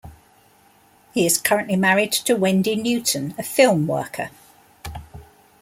[1.13, 4.31] He is currently married to Wendy Newton, a film worker.